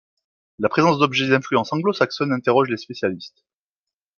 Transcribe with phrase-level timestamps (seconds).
[0.57, 3.45] La présence d'objets d'influence anglo-saxonne interroge les spécialistes.